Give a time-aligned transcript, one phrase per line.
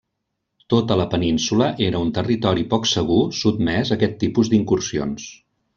[0.73, 5.33] Tota la península era un territori poc segur sotmès a aquest tipus d'incursions.